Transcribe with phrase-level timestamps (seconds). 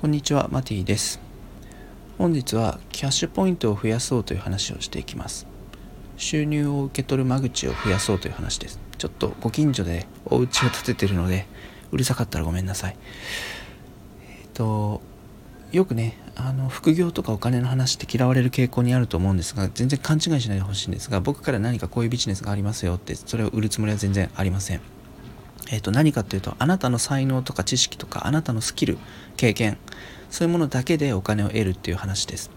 [0.00, 1.18] こんにちは、マティです。
[2.18, 5.44] 本日はキャッシュポイントを増やそうという話をしていきます。
[6.16, 8.78] 収入を受け取る間口を増やそうという話です。
[8.96, 11.48] ちょっとご近所でお家を建ててるので、
[11.90, 12.96] うるさかったらごめんなさい。
[14.30, 15.02] えっ、ー、と、
[15.72, 24.80] よくね、あの副業とかお金の話って嫌われる傾向にあると思うんですが、全然勘違いしないでほしいんですが、僕から何かこういうビジネスがありますよって、それを売るつもりは全然ありません。
[25.70, 28.98] えー、と何かっていうとあなたの才能とか知識とかあなたのスキル
[29.36, 29.78] 経験
[30.30, 32.50] そういうものだけでお金を得るっていう話です、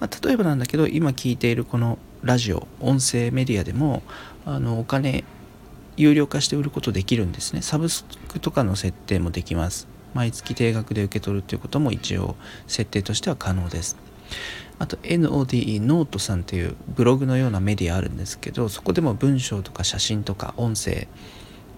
[0.00, 4.02] まあ、例えばなんだけど今聞いているこのラジオ音声メディアでも
[4.44, 5.24] あのお金
[5.96, 7.60] 有料化して売ることできるんですね。
[7.60, 9.88] サブスクとかの設定もできます。
[10.14, 12.36] 毎月定額で受け取るということも一応
[12.68, 13.96] 設定としては可能です。
[14.78, 21.08] あと NODE ノートさんっていうブログのようなメディアあるんですけどそこでも文章とか写真とか音声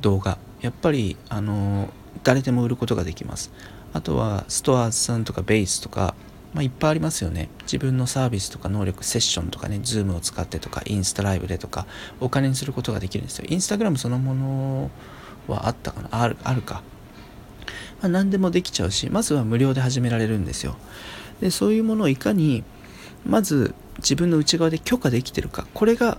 [0.00, 0.38] 動画。
[0.60, 1.88] やっぱりあの
[2.22, 3.52] 誰でも売ることができます。
[3.92, 6.14] あとはストアーズさんとかベースとか、
[6.54, 7.48] まあ、いっぱいありますよね。
[7.62, 11.86] 自分のサービスとか能力セッションとかねズームを使ってとかインスタライブでとか
[12.20, 13.46] お金にすることができるんですよ。
[13.48, 14.90] インスタグラムそのもの
[15.46, 16.08] はあったかな？
[16.10, 16.82] あるあるか、
[18.00, 20.76] まあ、何でもできちゃうしまずは無料で始められるんですよ。
[21.40, 22.64] でそういうものをいかに
[23.24, 25.66] まず自分の内側で許可できてるか。
[25.74, 26.18] これが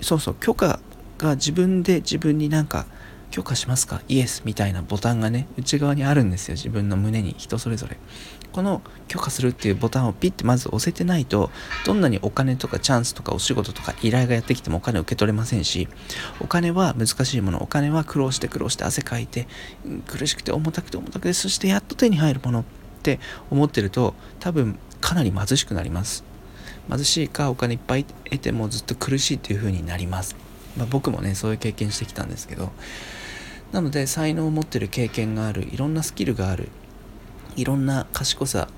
[0.00, 0.80] そうそう許可
[1.18, 2.86] が自分で自分になんか
[3.30, 4.00] 許可しますか？
[4.08, 6.54] イエスみたいなボタンがね内側にあるんですよ。
[6.54, 7.96] 自分の胸に人それぞれ。
[8.52, 11.50] この許可するっていうボタンをピッてまず押せてないと
[11.84, 15.88] どんなにお金とかチャンスとかお仕事とか依頼がやってきてもお金受け取れませんし
[16.38, 19.48] お金は難しいものお金は苦労して苦労して汗かいて
[20.06, 22.64] 苦しくて重たくて重たくてそしてやっと手に入るものっ
[23.02, 23.18] て
[23.50, 26.22] 思ってると多分かなり貧しくなります。
[26.88, 30.36] 貧しいかお金いっぱい得てもずっと苦しいっていう風になります、
[30.76, 32.72] まあ、僕もねそういう経験してきたんですけど
[33.72, 36.68] なので才能を持ってる経験があるいろんなスキルがある
[37.56, 38.68] いろんな賢さ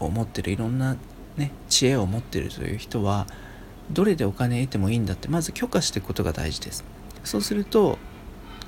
[0.00, 0.96] を持ってるいろんな、
[1.36, 3.26] ね、知恵を持ってるという人は
[3.90, 6.84] どれでお金得てもいいんだってまず許可していくことが大事です。
[7.22, 7.98] そうすると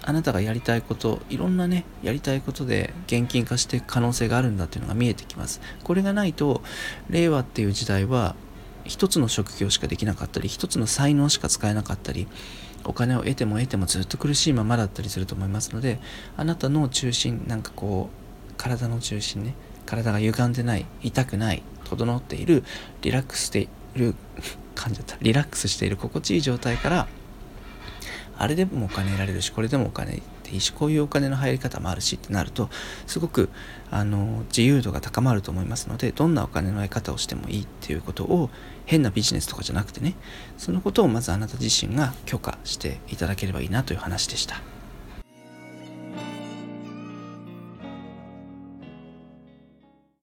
[0.02, 5.60] あなたがやりたいこといろんなねやりたいことで現金化していく可能性があるんだっていうのが見えてきます。
[5.84, 6.62] これがないと
[7.10, 8.36] 令和っていう時代は
[8.86, 12.26] 一つの職業しかできなかったり一つの才能しか使えなかったり
[12.84, 15.98] お金を得ても得てもずっと苦しいままだったりすると思いますので
[16.36, 19.54] あなたの中心なんかこう体の中心ね
[19.84, 22.64] 体が歪んでない痛くない整っている
[23.02, 24.14] リラックスしている
[24.74, 27.08] 感じだったリラックスしている心地いい状態から
[28.38, 32.70] あれでもお金得られるしこれでもお金っていいしこういうお金の入り方もあるしってなると
[33.06, 33.50] すごく
[33.90, 38.50] あの自由度が高まると思いますのでどんなお金の得方をしてもいいっていうことを
[38.86, 40.14] 変なビジネスとかじゃなくてね
[40.56, 44.75] そのことをまずあなた自身が許可していただければいいなという話でした。